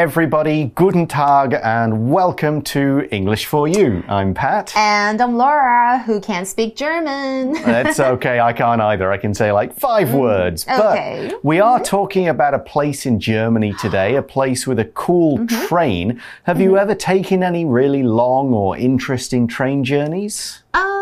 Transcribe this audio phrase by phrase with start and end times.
[0.00, 0.72] Everybody.
[0.76, 4.02] Guten Tag, and welcome to English for You.
[4.08, 4.74] I'm Pat.
[4.74, 7.52] And I'm Laura, who can't speak German.
[7.64, 8.40] That's okay.
[8.40, 9.12] I can't either.
[9.12, 10.66] I can say like five mm, words.
[10.66, 11.28] okay.
[11.30, 11.84] But we are mm-hmm.
[11.84, 15.66] talking about a place in Germany today, a place with a cool mm-hmm.
[15.66, 16.22] train.
[16.44, 16.78] Have you mm-hmm.
[16.78, 20.62] ever taken any really long or interesting train journeys?
[20.72, 20.99] Um,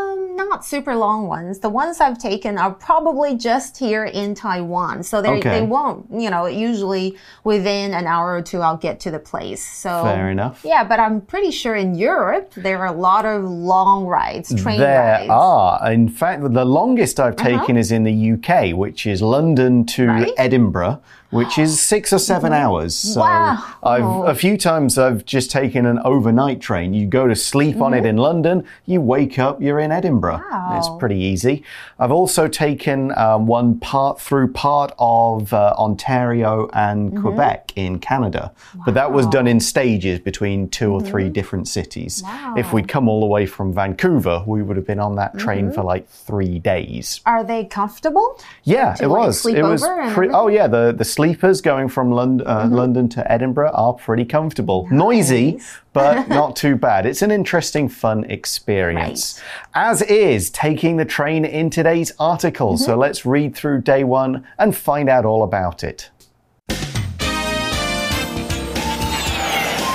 [0.58, 1.60] not super long ones.
[1.60, 5.02] The ones I've taken are probably just here in Taiwan.
[5.04, 5.60] So they, Okay.
[5.60, 9.62] they won't, you know, usually within an hour or two, I'll get to the place.
[9.64, 10.62] So Fair enough.
[10.64, 14.80] Yeah, but I'm pretty sure in Europe, there are a lot of long rides, train
[14.80, 15.30] There rides.
[15.30, 15.78] Uh-huh.
[15.84, 15.92] are.
[15.92, 20.32] In fact, the longest I've taken is in the UK, which is London to Right.
[20.38, 21.00] Edinburgh,
[21.30, 22.94] which is six or seven hours.
[22.94, 23.62] So Wow.
[23.82, 26.94] I've a few times I've just taken an overnight train.
[26.94, 30.42] You go to sleep on it in London, you wake up, you're in Edinburgh.
[30.50, 30.76] Wow.
[30.78, 31.64] It's pretty easy.
[31.98, 38.52] I've also taken um, one part through part of uh, Ontario and Quebec in Canada,
[38.84, 42.22] but that was done in stages between two or three different cities.
[42.56, 45.72] If we'd come all the way from Vancouver, we would have been on that train
[45.72, 47.20] for like three days.
[47.26, 48.40] Are they comfortable?
[48.64, 49.46] Yeah, it like, was.
[49.46, 49.82] it was.
[49.82, 53.92] over and oh yeah, the the sleepers going from Lond- uh, London to Edinburgh are
[53.92, 54.86] pretty comfortable.
[54.88, 55.60] Noisy,
[55.92, 57.06] but not too bad.
[57.06, 59.42] It's an interesting, fun experience.
[59.74, 62.76] As is taking the train in today's article.
[62.76, 66.08] So let's read through day one and find out all about it.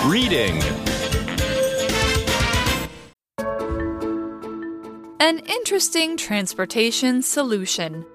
[0.06, 0.62] Reading.
[5.22, 8.06] An interesting transportation solution.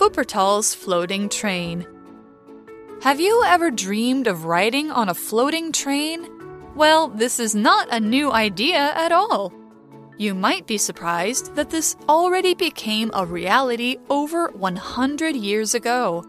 [0.00, 1.86] Wuppertal's floating train.
[3.02, 6.26] Have you ever dreamed of riding on a floating train?
[6.74, 9.52] Well, this is not a new idea at all.
[10.16, 16.24] You might be surprised that this already became a reality over 100 years ago.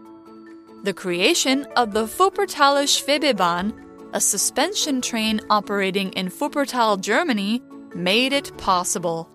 [0.84, 3.72] The creation of the Wuppertaler Schwebebahn,
[4.12, 7.62] a suspension train operating in Wuppertal, Germany,
[7.94, 9.28] made it possible.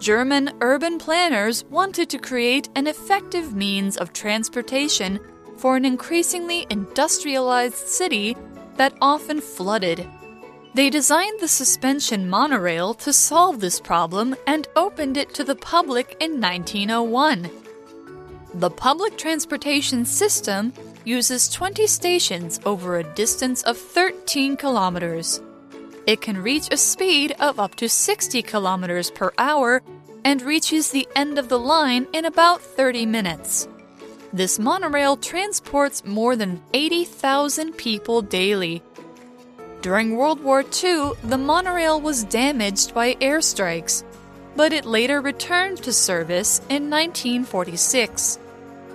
[0.00, 5.20] German urban planners wanted to create an effective means of transportation
[5.56, 8.36] for an increasingly industrialized city
[8.76, 10.06] that often flooded.
[10.74, 16.16] They designed the suspension monorail to solve this problem and opened it to the public
[16.20, 17.50] in 1901.
[18.54, 20.72] The public transportation system
[21.04, 25.40] uses 20 stations over a distance of 13 kilometers.
[26.06, 29.82] It can reach a speed of up to 60 kilometers per hour
[30.24, 33.68] and reaches the end of the line in about 30 minutes.
[34.32, 38.82] This monorail transports more than 80,000 people daily.
[39.82, 44.02] During World War II, the monorail was damaged by airstrikes,
[44.56, 48.38] but it later returned to service in 1946.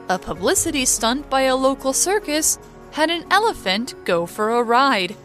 [0.09, 2.59] A publicity stunt by a local circus
[2.91, 5.15] had an elephant go for a ride.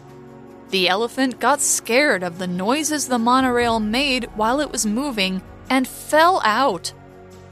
[0.69, 5.87] The elephant got scared of the noises the monorail made while it was moving and
[5.87, 6.93] fell out.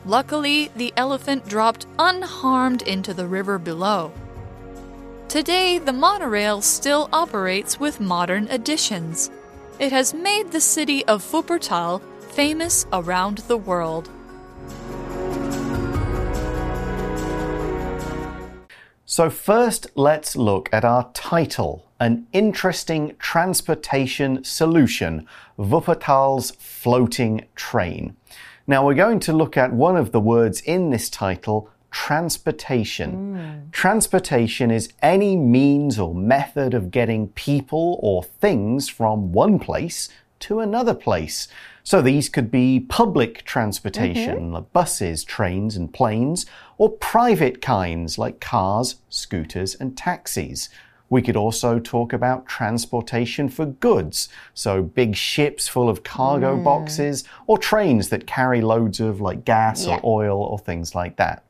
[0.05, 4.11] Luckily, the elephant dropped unharmed into the river below.
[5.27, 9.31] Today, the monorail still operates with modern additions.
[9.79, 14.09] It has made the city of Wuppertal famous around the world.
[19.07, 25.25] So, first, let's look at our title An Interesting Transportation Solution
[25.57, 28.15] Wuppertal's Floating Train.
[28.67, 33.35] Now, we're going to look at one of the words in this title transportation.
[33.35, 33.69] Hmm.
[33.71, 40.09] Transportation is any means or method of getting people or things from one place
[40.39, 41.47] to another place.
[41.83, 44.53] So these could be public transportation, mm-hmm.
[44.53, 46.45] like buses, trains, and planes,
[46.77, 50.69] or private kinds like cars, scooters, and taxis.
[51.08, 57.24] We could also talk about transportation for goods, so big ships full of cargo boxes,
[57.48, 59.98] or trains that carry loads of like gas Yeah.
[60.02, 61.42] or oil or things like that.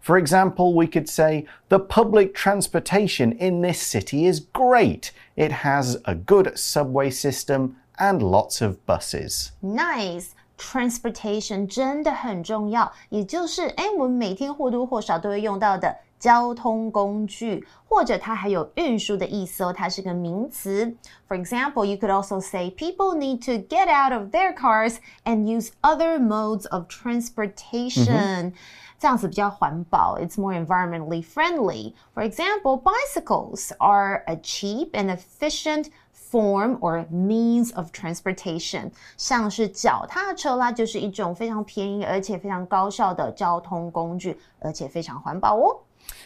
[0.00, 5.10] For example, we could say the public transportation in this city is great.
[5.34, 9.50] It has a good subway system and lots of buses.
[9.60, 10.28] Nice.
[10.56, 20.96] Transportation 真的很重要，也就是哎，我们每天或多或少都会用到的 交通工具，或者它还有运输的意思哦，它是个名词。
[21.28, 25.70] For example, you could also say people need to get out of their cars and use
[25.82, 28.52] other modes of transportation.
[28.98, 31.94] 这样子比较环保，it's more environmentally friendly.
[32.14, 45.78] For example, bicycles are a cheap and efficient form or means of transportation，像是脚踏车啦，就是一种非常便宜而且非常高效的交通工具，而且非常环保哦。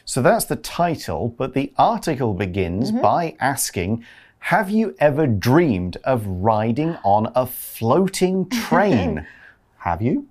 [0.04, 4.04] So that's the title, but the article begins by asking
[4.50, 9.24] Have you ever dreamed of riding on a floating train?
[9.78, 10.26] Have you?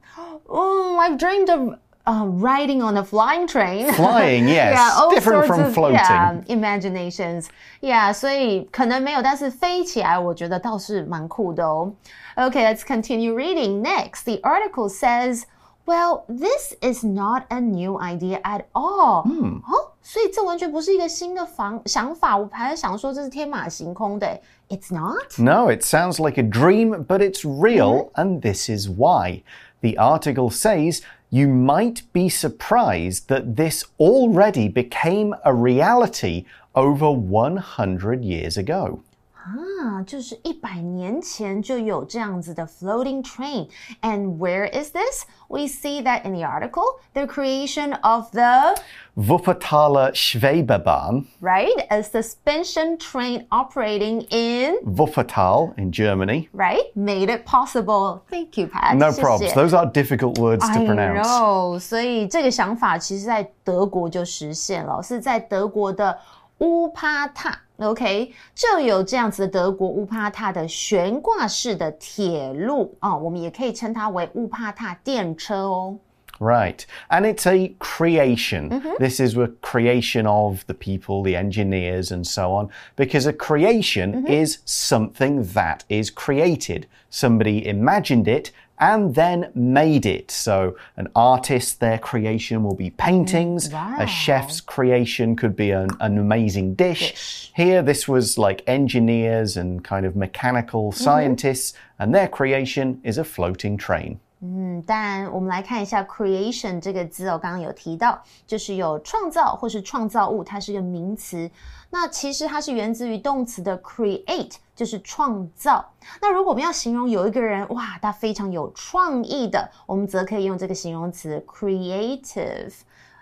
[0.50, 3.90] Oh, I've dreamed of uh, riding on a flying train.
[3.94, 4.74] Flying, yes.
[4.74, 5.96] yeah, all Different sorts from of, floating.
[5.96, 7.48] Yeah, imaginations.
[7.82, 11.94] Yeah, 所以可能没有，但是飞起来，我觉得倒是蛮酷的哦。
[12.36, 13.82] Okay, let's continue reading.
[13.82, 15.44] Next, the article says.
[15.86, 19.24] Well, this is not a new idea at all.
[19.26, 22.38] 嗯，哦，所以这完全不是一个新的方想法。
[22.38, 24.40] 我还在想说这是天马行空的。
[24.70, 25.38] It's not.
[25.38, 29.42] No, it sounds like a dream, but it's real, and this is why.
[29.82, 38.24] The article says you might be surprised that this already became a reality over 100
[38.24, 39.00] years ago.
[39.46, 43.68] 啊，就是一百年前就有这样子的 floating train.
[44.02, 45.26] And where is this?
[45.48, 48.80] We see that in the article, the creation of the
[49.18, 56.48] Wuppertaler Schwebebahn, right a suspension train operating in Wuppertal in Germany.
[56.54, 58.24] right made it possible.
[58.30, 58.96] Thank you, Pat.
[58.96, 59.54] No 谢谢 problems.
[59.56, 61.28] Those are difficult words to I pronounce.
[61.28, 66.16] know，所以这个想法其实在德国就实现了，是在德国的
[66.60, 67.60] 乌帕塔。
[67.78, 75.98] OK，就有这样子的德国乌帕塔的悬挂式的铁路哦，我们也可以称它为乌帕塔电车哦。
[76.40, 76.86] Right.
[77.10, 78.82] And it's a creation.
[78.98, 82.70] This is a creation of the people, the engineers, and so on.
[82.96, 86.86] Because a creation is something that is created.
[87.12, 90.31] Somebody imagined it and then made it.
[90.31, 93.69] So, an artist, their creation will be paintings.
[93.69, 93.97] Mm, wow.
[93.99, 97.11] A chef's creation could be an, an amazing dish.
[97.13, 97.53] Dish.
[97.55, 101.03] Here, this was like engineers and kind of mechanical mm-hmm.
[101.03, 104.21] scientists, and their creation is a floating train.
[104.41, 111.51] 嗯，但我们来看一下 creation 这个字哦，刚刚有提到，就是有创造或是创造物，它是一个名词。
[111.89, 115.91] 那其实它是源自于动词的 create，就是创造。
[116.21, 122.75] 那如果我们要形容有一个人，哇，他非常有创意的，我们则可以用这个形容词 creative。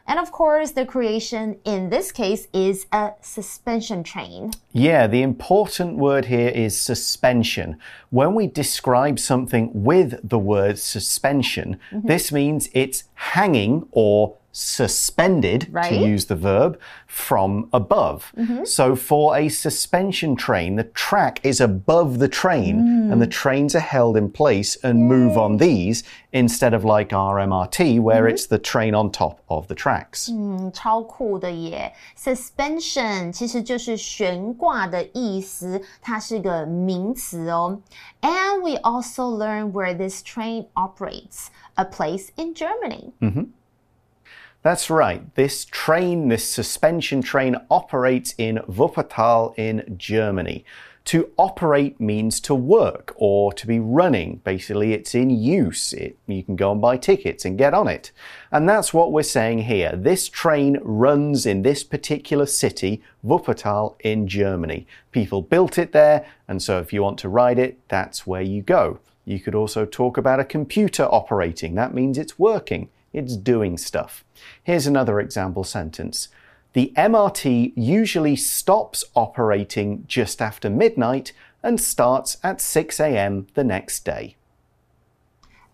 [0.06, 4.52] And of course, the creation in this case is a suspension train.
[4.72, 7.78] Yeah, the important word here is suspension.
[8.10, 12.06] When we describe something with the word suspension, mm-hmm.
[12.06, 15.91] this means it's hanging or suspended, to Right.
[15.93, 18.33] use the verb, from above.
[18.65, 23.79] So for a suspension train, the track is above the train and the trains are
[23.79, 28.57] held in place and move on these instead of like our MRT, where it's the
[28.57, 30.29] train on top of the tracks.
[30.31, 31.93] 嗯，超酷的耶！
[32.17, 37.79] Suspension 其实就是悬挂的意思，它是个名词哦。
[38.21, 43.11] And we also learn where this train operates, a place in Germany.
[44.64, 45.34] That's right.
[45.34, 50.64] This train, this suspension train, operates in Wuppertal in Germany.
[51.04, 54.40] To operate means to work or to be running.
[54.42, 55.92] Basically, it's in use.
[55.92, 58.10] It, you can go and buy tickets and get on it.
[58.50, 59.94] And that's what we're saying here.
[59.94, 64.86] This train runs in this particular city, Wuppertal in Germany.
[65.12, 68.62] People built it there, and so if you want to ride it, that's where you
[68.62, 68.98] go.
[69.26, 71.74] You could also talk about a computer operating.
[71.74, 74.23] That means it's working It's doing stuff.
[74.63, 76.27] Here's another example sentence.
[76.73, 81.33] The MRT usually stops operating just after midnight
[81.63, 83.47] and starts at 6 a.m.
[83.55, 84.35] the next day.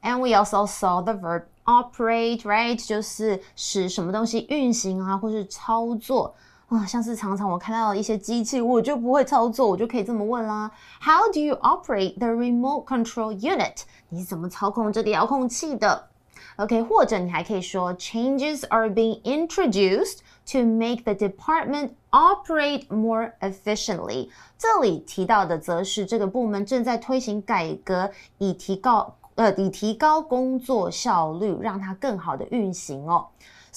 [0.02, 2.78] And we also saw the verb operate, right？
[2.78, 6.34] 就是使什么东西运行啊，或是操作
[6.70, 6.86] 啊。
[6.86, 10.72] 像是常常我看到一些机器，我就不会操作，我就可以这么问啦：
[11.02, 13.82] How do you operate the remote control unit？
[14.08, 16.08] 你是怎么操控这个遥控器的
[16.60, 20.20] ？OK，或者你还可以说 changes are being introduced
[20.52, 24.30] to make the department operate more efficiently。
[24.58, 33.28] 这里提到的则是这个部门正在推行改革，以提高呃以提高工作效率，让它更好的运行哦。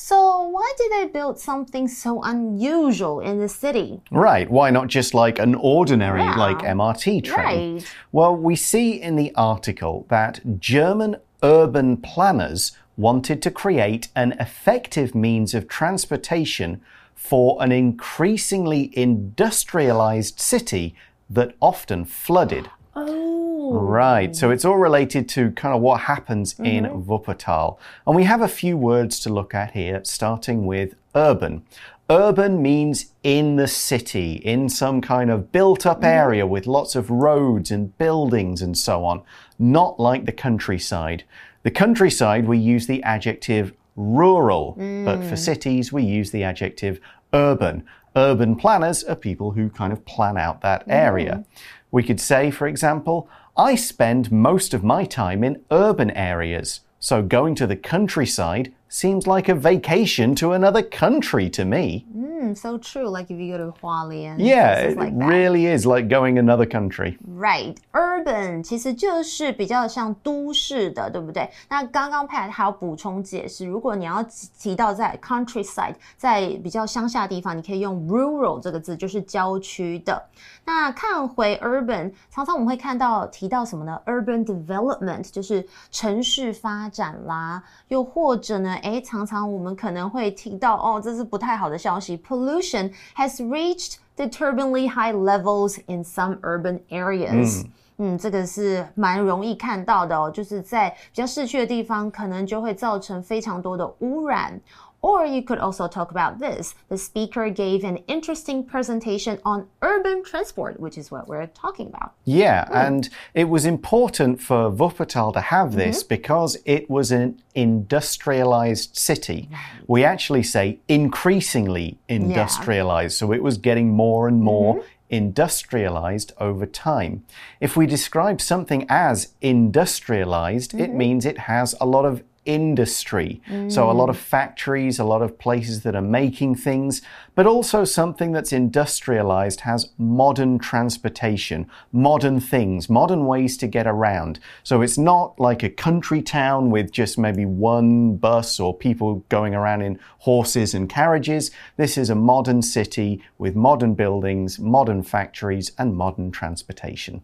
[0.00, 3.98] So why did they build something so unusual in the city?
[4.12, 6.37] Right, why not just like an ordinary, Yeah.
[6.37, 7.80] like MRT train?
[7.80, 7.84] Right.
[8.12, 15.13] Well, we see in the article that German urban planners wanted to create an effective
[15.13, 16.81] means of transportation
[17.15, 20.95] for an increasingly industrialized city
[21.29, 22.69] that often flooded.
[22.95, 23.73] Oh.
[23.73, 27.09] Right, so it's all related to kind of what happens in mm-hmm.
[27.09, 27.77] Wuppertal.
[28.05, 31.63] And we have a few words to look at here, starting with urban.
[32.10, 36.05] Urban means in the city, in some kind of built up mm-hmm.
[36.05, 39.22] area with lots of roads and buildings and so on,
[39.57, 41.24] not like the countryside.
[41.63, 44.74] The countryside, we use the adjective rural.
[44.74, 45.38] But for mm.
[45.38, 47.00] cities, we use the adjective
[47.33, 47.86] urban.
[48.15, 51.38] Urban planners are people who kind of plan out that area.
[51.38, 51.45] Mm.
[51.91, 56.81] We could say, for example, I spend most of my time in urban areas.
[57.00, 62.06] So going to the countryside seems like a vacation to another country to me.
[62.16, 63.08] Mm, so true.
[63.08, 64.37] Like if you go to Hualien.
[64.38, 65.28] Yeah, places it like that.
[65.28, 67.18] really is like going another country.
[67.28, 71.50] Right, urban 其实就是比较像都市的，对不对？
[71.68, 80.22] 那刚刚 Pat 还要补充解释，如果你要提提到在 countryside，在比较乡下的地方，你可以用 rural 这个字，就是郊区的。
[80.64, 84.00] 那看回 urban，常常我们会看到提到什么呢？
[84.06, 97.65] urban development 就是城市发展啦，又或者呢， 诶，常常我们可能会听到哦，这是不太好的消息，pollution has reached disturbingly high levels in some urban areas。
[97.97, 104.59] 嗯，这个是蛮容易看到的哦，就是在比较市区的地方，可能就会造成非常多的污染。
[105.03, 106.75] Or you could also talk about this.
[106.88, 112.13] The speaker gave an interesting presentation on urban transport, which is what we're talking about.
[112.24, 112.74] Yeah, hmm.
[112.74, 115.79] and it was important for Wuppertal to have mm-hmm.
[115.79, 119.50] this because it was an industrialized city.
[119.88, 124.88] We actually say increasingly industrialized, so it was getting more and more mm-hmm.
[125.10, 127.25] industrialized over time.
[127.60, 130.98] If we describe something as industrialized, it mm-hmm.
[130.98, 133.41] means it has a lot of industry.
[133.69, 134.12] So, a lot mm.
[134.12, 137.01] of factories, a lot of places that are making things,
[137.35, 144.39] but also something that's industrialized has modern transportation, modern things, modern ways to get around.
[144.63, 149.55] So, it's not like a country town with just maybe one bus or people going
[149.55, 151.51] around in horses and carriages.
[151.77, 157.23] This is a modern city with modern buildings, modern factories, and modern transportation.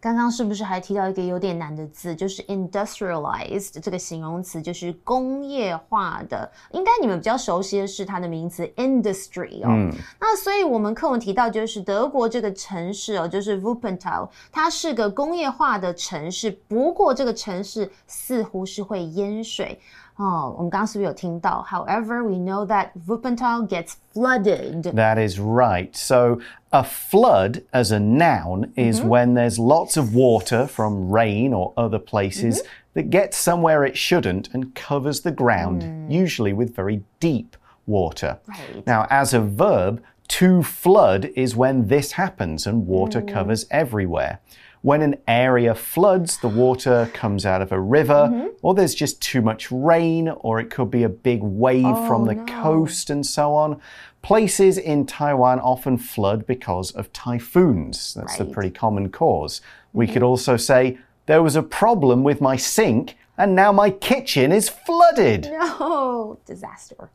[0.00, 6.48] 刚刚是不是还提到一个有点难的字，就是 industrialized 这个形容词，就是工业化的。
[6.70, 9.90] 应该你们比较熟悉的是它的名词 industry 哦。
[10.20, 16.50] 那所以我们课文提到，就是德国这个城市哦，就是 Wuppertal，它是个工业化的城市。
[16.68, 19.80] 不过这个城市似乎是会淹水。
[20.17, 21.65] 哦，我们刚刚是不是有听到？
[21.67, 24.83] However, we know that Wuppertal gets flooded.
[24.93, 25.89] That is right.
[25.95, 26.39] So,
[26.71, 31.97] a flood as a noun is when there's lots of water from rain or other
[31.97, 32.61] places
[32.93, 37.57] that gets somewhere it shouldn't and covers the ground, usually with very deep
[37.87, 38.37] water.
[38.47, 38.85] Right.
[38.85, 44.39] Now, as a verb, to flood is when this happens and water covers everywhere.
[44.81, 49.41] When an area floods, the water comes out of a river, or there's just too
[49.41, 53.79] much rain, or it could be a big wave from the coast and so on.
[54.21, 58.13] Places in Taiwan often flood because of typhoons.
[58.13, 58.53] That's a Right.
[58.53, 59.61] pretty common cause.
[59.93, 64.51] We could also say, There was a problem with my sink, and now my kitchen
[64.51, 65.49] is flooded.
[65.49, 67.09] No disaster。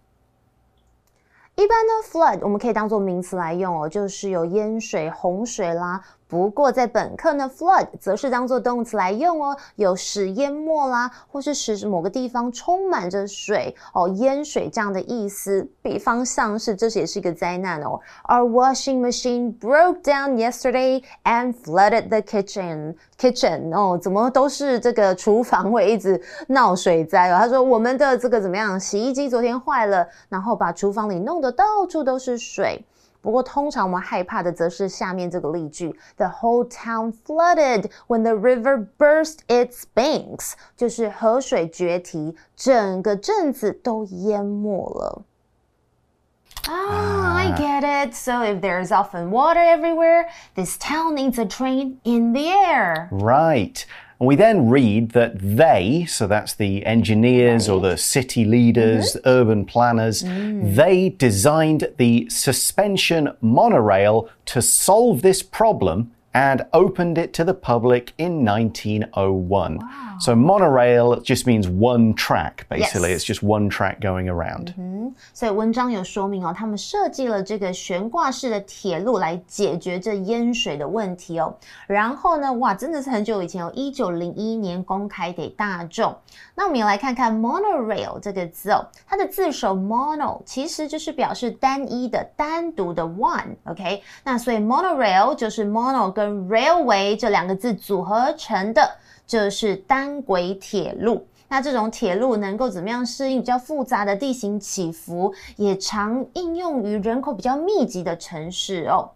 [1.57, 6.01] 一般呢，flood 我们可以当做名词来用哦，就是有淹水、洪水啦。
[6.34, 15.70] 不过在本课呢，flood 则是当做动词来用哦，有使淹没啦，或是使某个地方充满着水哦，淹水这样的意思。
[15.84, 18.00] 比方像是这也是一个灾难哦。
[18.28, 22.96] Our washing machine broke down yesterday and flooded the kitchen.
[23.20, 27.38] Kitchen 哦，怎么都是这个厨房会一直闹水灾哦。
[27.38, 28.80] 他说我们的这个怎么样？
[28.80, 32.84] 洗衣机昨天坏了，然后把厨房里弄得到处都是水。
[33.23, 45.23] 不过，通常我们害怕的则是下面这个例句：The whole town flooded when the river burst its banks，就是河水决堤，整个镇子都淹没了。
[46.69, 48.15] Ah, I get it.
[48.15, 53.09] So if there's often water everywhere, this town needs a train in the air.
[53.11, 53.85] Right.
[54.24, 59.28] And we then read that they, so that's the engineers or the city leaders, mm-hmm.
[59.28, 60.76] urban planners, mm.
[60.76, 68.14] they designed the suspension monorail to solve this problem and opened it to the public
[68.18, 69.80] in 1901.
[70.24, 73.10] So monorail just means one track, basically.
[73.10, 73.24] Yes.
[73.24, 74.74] It's just one track going around.
[74.78, 81.54] 嗯所以文章有说明哦，他们设计了这个悬挂式的铁路来解决这淹水的问题哦。
[81.88, 86.16] 然后呢，哇，真的是很久以前哦，一九零一年公开给大众。
[86.56, 98.90] 那我们也来看看 monorail 这个字哦，它的字首 mono 其实就是表示单一的、单独的 one，OK？、那所以 monorail 就是 mono 跟 railway 这两个字组合成的，
[99.26, 101.28] 就是单轨铁路。
[101.50, 109.12] 那这种铁路能够怎么样适应比较复杂的地形起伏，也常应用于人口比较密集的城市哦。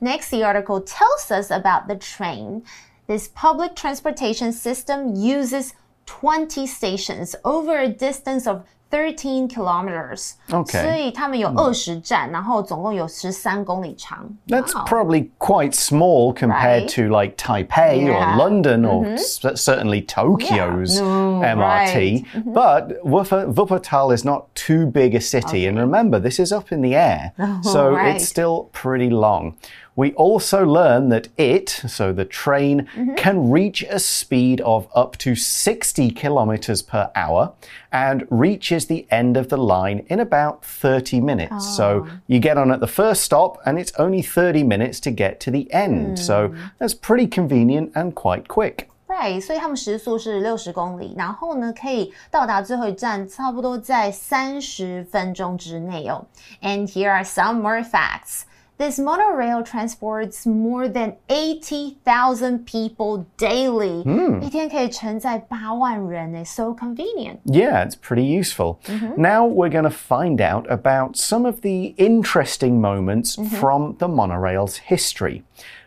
[0.00, 2.62] Next, the article tells us about the train.
[3.06, 5.70] This public transportation system uses
[6.06, 10.33] 20 stations over a distance of 13 kilometers.
[10.49, 10.81] Okay.
[10.83, 14.29] 所以他们有二十站，然后总共有十三公里长。
[14.47, 14.85] That's Wow.
[14.85, 16.95] probably quite small compared Right.
[16.95, 18.11] to like Taipei Yeah.
[18.11, 18.33] Mm-hmm.
[18.33, 21.55] or London or s- certainly Tokyo's No, MRT.
[21.55, 22.25] right.
[22.35, 22.51] Mm-hmm.
[22.53, 25.67] But Wupper- Wuppertal is not too big a city.
[25.67, 27.31] And remember, this is up in the air.
[27.63, 28.15] so right.
[28.17, 29.55] it's still pretty long.
[29.95, 33.15] We also learn that it, so the train, Mm-hmm.
[33.15, 37.51] can reach a speed of up to 60 kilometers per hour
[37.91, 41.75] and reaches the end of the line in about 30 minutes.
[41.75, 42.07] So Oh.
[42.27, 45.51] you get on at the first stop and it's only 30 minutes to get to
[45.51, 46.17] the end.
[46.19, 46.55] So Hmm.
[46.79, 48.87] that's pretty convenient and quite quick.
[49.07, 56.25] Right，所以他们时速是六十公里，然后呢可以到达最后一站，差不多在三十分钟之内哦。
[56.61, 58.43] And here are some more facts.
[58.77, 64.01] This monorail transports more than 80,000 people daily.
[64.41, 67.37] 一天可以承载八万人诶，so convenient.
[67.45, 68.77] Yeah, it's pretty useful.
[69.15, 74.77] Now we're going to find out about some of the interesting moments from the monorail's
[74.87, 75.43] history.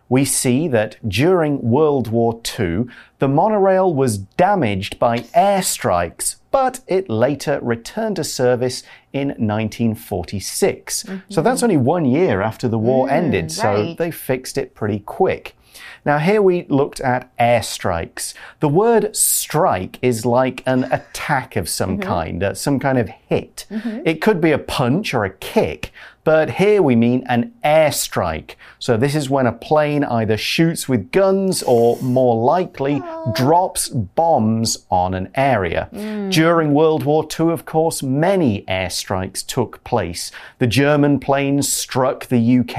[0.09, 2.87] We see that during World War II,
[3.19, 10.96] the monorail was damaged by airstrikes, but it later returned to service in 1946.
[10.96, 11.42] So mm-hmm.
[11.42, 13.98] that's only one year after the war mm, ended, so right.
[13.98, 15.56] they fixed it pretty quick.
[16.06, 18.34] Now, here we looked at airstrikes.
[18.60, 22.10] The word strike is like an attack of some mm-hmm.
[22.10, 23.66] kind, uh, some kind of hit.
[23.70, 24.01] Mm-hmm.
[24.06, 25.92] It could be a punch or a kick,
[26.29, 28.53] but here we mean an airstrike.
[28.77, 33.01] So, this is when a plane either shoots with guns or, more likely,
[33.33, 35.89] drops bombs on an area.
[35.92, 36.31] Mm.
[36.31, 40.31] During World War II, of course, many airstrikes took place.
[40.59, 42.77] The German planes struck the UK,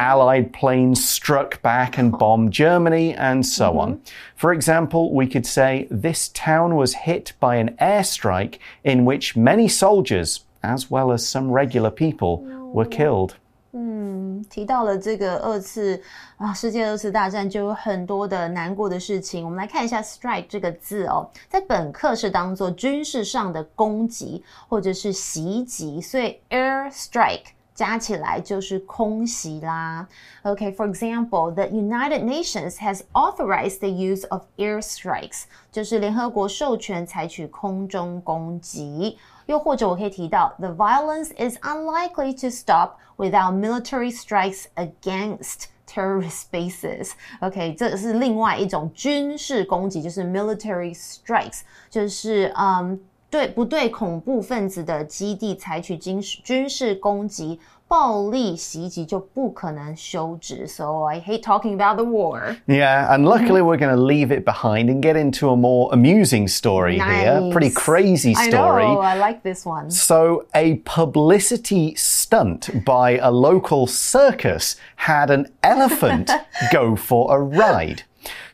[0.00, 3.78] Allied planes struck back and bombed Germany, and so mm-hmm.
[3.78, 4.00] on.
[4.34, 9.68] For example, we could say this town was hit by an airstrike in which many
[9.68, 13.30] soldiers, as well as some regular people, were killed.
[13.74, 15.98] 嗯提到了这个二次
[16.36, 19.44] 啊世界二次大战，就有很多的难过的事情。
[19.44, 30.07] 我们来看一下 “strike” 这个字哦，在本课是当做军事上的攻击或者是袭击，所以 air strike 加起来就是空袭啦。
[30.43, 39.19] Okay, for example, the United Nations has authorized the use of airstrikes，就是联合国授权采取空中攻击。
[39.45, 51.61] 又或者我可以提到，the violence is unlikely to stop without military strikes against terrorist bases。OK，这是另外一种军事攻击，就是 military strikes，
[51.91, 52.99] 就是嗯。
[53.31, 60.65] 对不对恐怖分子的基地采取军事军事攻击、暴力袭击就不可能休止。
[60.65, 62.55] So I hate talking about the war.
[62.67, 66.47] Yeah, and luckily we're going to leave it behind and get into a more amusing
[66.47, 67.41] story here.
[67.41, 67.53] Nice.
[67.53, 68.83] Pretty crazy I story.
[68.85, 69.91] know, I like this one.
[69.91, 76.31] So, a publicity stunt by a local circus had an elephant
[76.71, 78.03] go for a ride.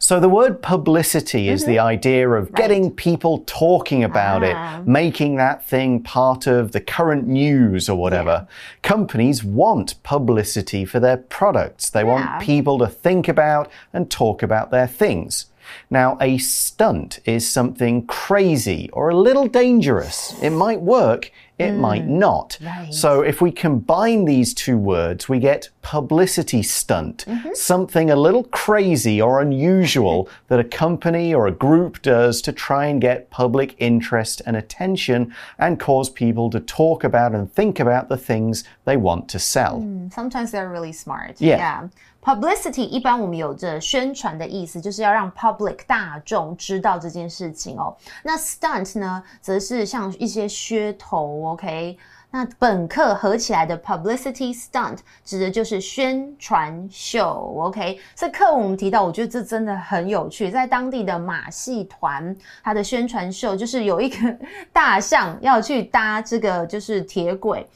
[0.09, 4.79] So, the word publicity is the idea of getting people talking about Ah.
[4.79, 8.47] it, making that thing part of the current news or whatever.
[8.83, 12.13] Companies want publicity for their products, they Yeah.
[12.13, 15.45] want people to think about and talk about their things.
[15.91, 20.35] Now, a stunt is something crazy or a little dangerous.
[20.41, 22.19] It might work, it might mm.
[22.19, 22.59] not.
[22.63, 22.93] right.
[22.93, 27.51] So, if we combine these two words, we get publicity stunt, mm-hmm.
[27.55, 32.87] something a little crazy or unusual that a company or a group does to try
[32.87, 38.09] and get public interest and attention and cause people to talk about and think about
[38.09, 39.81] the things they want to sell.
[39.81, 41.41] Mm, sometimes they're really smart.
[41.41, 41.89] Yeah.
[42.23, 47.97] Publicity 一般我们有着宣传的意思，就是要让 public 大众知道这件事情哦。
[48.23, 51.97] 那 stunt 呢，则是像一些噱头，OK。
[52.31, 57.99] 那本课合起来的 publicity stunt 指的就是宣传秀，OK。
[58.15, 64.39] 这课我们提到，我觉得这真的很有趣，在当地的马戏团，它的宣传秀就是有一个
[64.75, 67.67] 大象要去搭这个就是铁轨。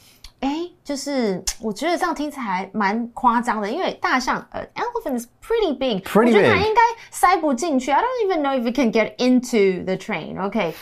[0.41, 7.91] 哎，就是我觉得这样听起来蛮夸张的，因为大象呃，elephant is pretty big， Pretty 我觉得它 big 应该塞不进去。
[7.91, 10.37] I don't even know if it can get into the train.
[10.49, 10.73] Okay.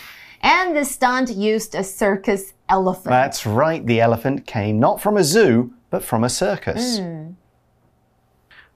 [0.41, 3.09] And the stunt used a circus elephant.
[3.09, 6.99] That's right, the elephant came not from a zoo, but from a circus.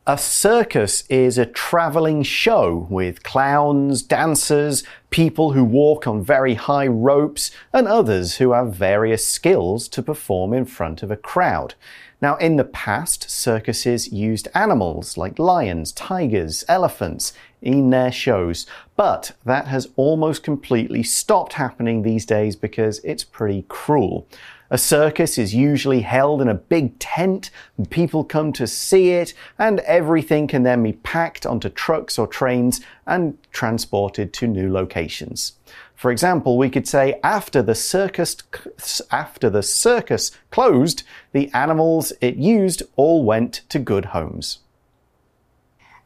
[0.07, 6.87] a circus is a traveling show with clowns, dancers, people who walk on very high
[6.87, 11.75] ropes, and others who have various skills to perform in front of a crowd.
[12.21, 19.33] Now, in the past, circuses used animals like lions, tigers, elephants in their shows, but
[19.47, 24.29] that has almost completely stopped happening these days because it's pretty cruel.
[24.75, 29.33] A circus is usually held in a big tent, and people come to see it,
[29.57, 35.53] and everything can then be packed onto trucks or trains and transported to new locations.
[35.95, 38.37] For example, we could say after the circus
[39.13, 44.59] after the circus closed, the animals it used all went to good homes.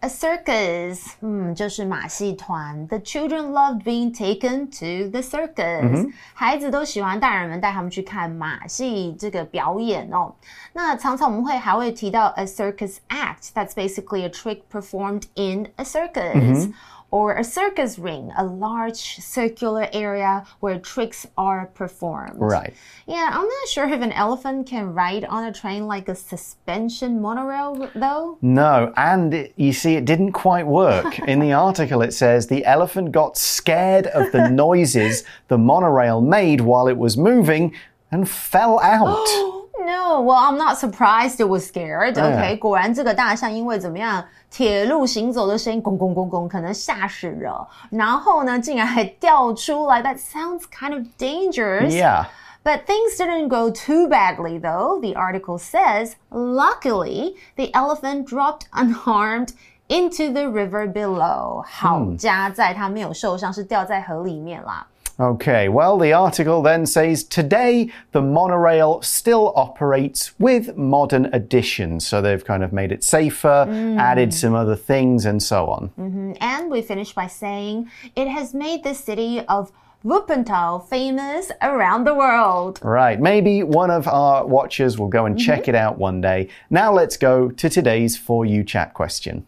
[0.01, 2.85] A circus，嗯，就是马戏团。
[2.87, 6.11] The children loved being taken to the circus、嗯。
[6.33, 10.35] 孩子都喜欢大人们带他们去看马戏这个表演哦。
[10.73, 13.53] 那常常我们会还会提到 a circus act.
[13.53, 16.65] That's basically a trick performed in a circus.
[16.65, 16.73] 嗯
[17.10, 22.34] or a circus ring, a large circular area where tricks are performed.
[22.36, 22.74] Right.
[23.06, 27.20] Yeah, I'm not sure if an elephant can ride on a train like a suspension
[27.20, 28.38] monorail, though.
[28.42, 31.18] No, and it, you see, it didn't quite work.
[31.28, 36.60] In the article, it says the elephant got scared of the noises the monorail made
[36.60, 37.74] while it was moving
[38.10, 39.26] and fell out.
[39.57, 42.17] Oh, No, well, I'm not surprised it was scared.
[42.17, 42.57] OK，、yeah.
[42.57, 47.67] 果然这个大象因为怎么样，铁路行走的声音，咣咣咣咣，可能吓死了。
[47.89, 50.01] 然后呢，竟然还掉出来。
[50.01, 51.91] That sounds kind of dangerous.
[51.91, 52.25] Yeah.
[52.63, 55.01] But things didn't go too badly, though.
[55.01, 59.49] The article says, luckily, the elephant dropped unharmed
[59.89, 61.65] into the river below.
[61.65, 64.87] 好家在它没有受伤，是掉在河里面啦。
[65.20, 72.06] Okay, well, the article then says today the monorail still operates with modern additions.
[72.06, 73.98] So they've kind of made it safer, mm.
[73.98, 75.90] added some other things, and so on.
[75.98, 76.36] Mm -hmm.
[76.40, 79.72] And we finish by saying it has made the city of
[80.04, 82.78] Wuppertal famous around the world.
[82.84, 85.46] Right, maybe one of our watchers will go and mm -hmm.
[85.46, 86.48] check it out one day.
[86.68, 89.47] Now let's go to today's For You chat question.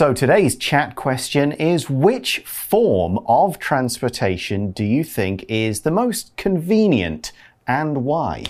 [0.00, 6.34] So today's chat question is which form of transportation do you think is the most
[6.38, 7.32] convenient
[7.66, 8.44] and why?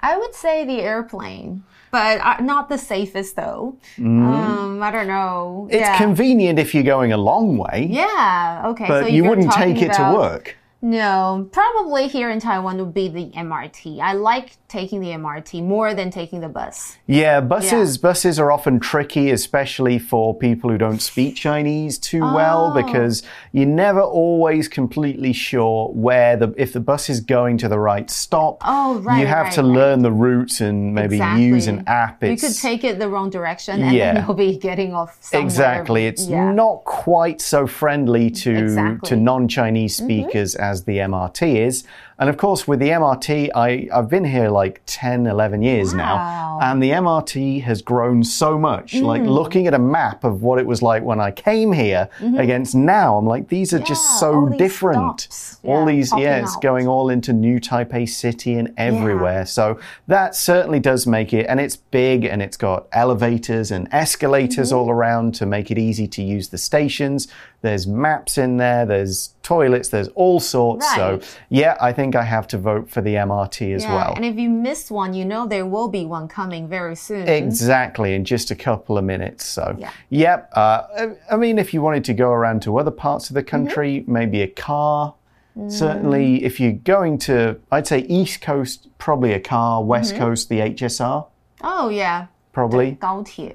[0.00, 3.78] I would say the airplane but uh, not the safest though.
[3.96, 4.24] Mm.
[4.24, 5.68] Um, I don't know.
[5.70, 5.96] It's yeah.
[5.96, 7.88] convenient if you're going a long way.
[7.90, 8.86] Yeah, okay.
[8.86, 10.54] But so you wouldn't take it to work.
[10.82, 14.00] No, probably here in Taiwan would be the MRT.
[14.00, 16.96] I like taking the MRT more than taking the bus.
[17.06, 18.02] Yeah, buses yeah.
[18.02, 22.34] buses are often tricky, especially for people who don't speak Chinese too oh.
[22.34, 27.68] well, because you're never always completely sure where the if the bus is going to
[27.68, 28.54] the right stop.
[28.62, 29.20] Oh, right.
[29.20, 29.78] You have right, to right.
[29.78, 31.44] learn the routes and maybe exactly.
[31.44, 32.22] use an app.
[32.24, 34.14] It's, you could take it the wrong direction and yeah.
[34.14, 35.46] then you'll be getting off somewhere.
[35.46, 36.06] Exactly.
[36.06, 36.52] It's yeah.
[36.52, 39.08] not quite so friendly to exactly.
[39.08, 40.06] to non-Chinese mm-hmm.
[40.06, 40.70] speakers mm -hmm.
[40.70, 41.84] as as the MRT is.
[42.18, 45.98] And of course, with the MRT, I, I've been here like 10, 11 years wow.
[45.98, 48.92] now, and the MRT has grown so much.
[48.92, 49.02] Mm.
[49.02, 52.34] Like looking at a map of what it was like when I came here mm
[52.34, 52.40] -hmm.
[52.40, 55.28] against now, I'm like, these are yeah, just so different.
[55.62, 56.62] Yeah, all these, yeah, it's out.
[56.62, 59.44] going all into new Taipei City and everywhere.
[59.44, 59.46] Yeah.
[59.46, 64.70] So that certainly does make it, and it's big and it's got elevators and escalators
[64.70, 64.80] mm -hmm.
[64.80, 67.28] all around to make it easy to use the stations.
[67.64, 70.84] There's maps in there, there's toilets, there's all sorts.
[70.84, 71.22] Right.
[71.22, 74.12] So, yeah, I think I have to vote for the MRT as yeah, well.
[74.14, 77.26] And if you miss one, you know there will be one coming very soon.
[77.26, 79.46] Exactly, in just a couple of minutes.
[79.46, 79.92] So, yeah.
[80.10, 80.50] yep.
[80.52, 84.00] Uh, I mean, if you wanted to go around to other parts of the country,
[84.00, 84.12] mm -hmm.
[84.12, 85.14] maybe a car.
[85.56, 85.70] Mm.
[85.70, 87.32] Certainly, if you're going to,
[87.72, 89.82] I'd say East Coast, probably a car.
[89.86, 90.24] West mm -hmm.
[90.24, 91.24] Coast, the HSR.
[91.62, 92.26] Oh, yeah.
[92.52, 92.98] Probably.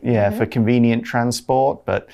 [0.02, 0.38] Yeah, -hmm.
[0.38, 1.86] for convenient transport.
[1.86, 2.08] But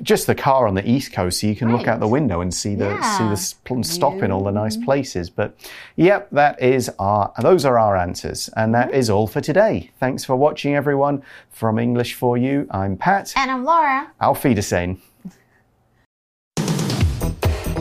[0.00, 1.78] just the car on the east coast, so you can right.
[1.78, 3.18] look out the window and see the yeah.
[3.18, 5.28] see the stop in all the nice places.
[5.28, 5.54] But
[5.96, 8.98] yep, that is our those are our answers, and that mm -hmm.
[8.98, 9.90] is all for today.
[10.00, 11.22] Thanks for watching, everyone.
[11.50, 14.06] From English for You, I'm Pat, and I'm Laura.
[14.20, 14.98] Auf Wiedersehen.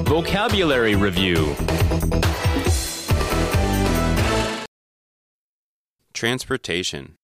[0.06, 1.56] Vocabulary Review
[6.14, 7.16] Transportation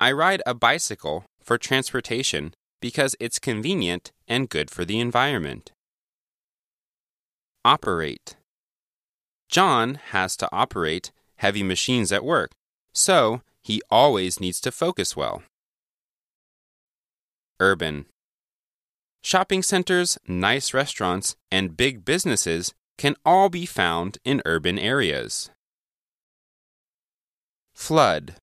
[0.00, 5.72] I ride a bicycle for transportation because it's convenient and good for the environment.
[7.64, 8.36] Operate.
[9.48, 12.50] John has to operate heavy machines at work,
[12.92, 15.42] so he always needs to focus well.
[17.60, 18.06] Urban.
[19.22, 25.50] Shopping centers, nice restaurants, and big businesses can all be found in urban areas.
[27.74, 28.36] Flood.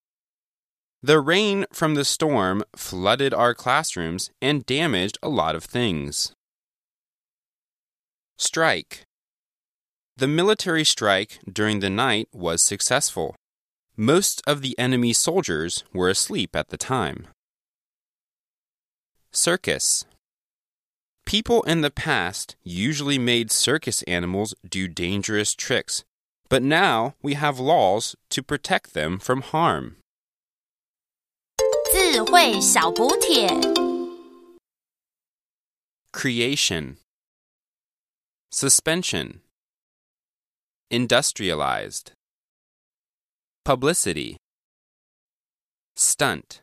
[1.05, 6.33] The rain from the storm flooded our classrooms and damaged a lot of things.
[8.39, 9.03] Strike.
[10.17, 13.35] The military strike during the night was successful.
[13.95, 17.27] Most of the enemy soldiers were asleep at the time.
[19.31, 20.05] Circus.
[21.23, 26.03] People in the past usually made circus animals do dangerous tricks,
[26.49, 29.97] but now we have laws to protect them from harm.
[32.14, 33.48] 智慧小补帖
[36.12, 36.96] Creation.
[38.52, 39.40] Suspension.
[40.88, 42.12] Industrialized.
[43.64, 44.36] Publicity.
[45.96, 46.60] Stunt.